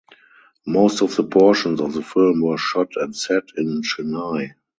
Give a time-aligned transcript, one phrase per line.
[0.65, 4.55] Most of the portions of the film were shot and set in Chennai.